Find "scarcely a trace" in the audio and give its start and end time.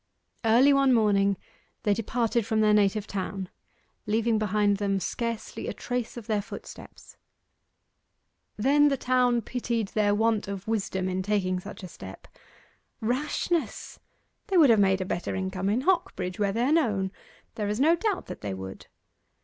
4.99-6.17